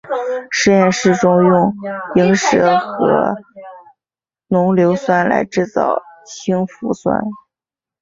[0.49, 1.75] 实验室中用
[2.15, 3.35] 萤石和
[4.47, 7.21] 浓硫酸来制造氢氟酸。